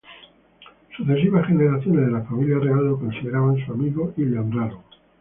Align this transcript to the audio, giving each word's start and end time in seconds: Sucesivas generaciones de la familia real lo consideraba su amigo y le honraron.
Sucesivas 0.97 1.45
generaciones 1.45 2.07
de 2.07 2.11
la 2.11 2.23
familia 2.23 2.57
real 2.57 2.85
lo 2.87 2.99
consideraba 2.99 3.53
su 3.63 3.71
amigo 3.71 4.11
y 4.17 4.23
le 4.25 4.39
honraron. 4.39 4.81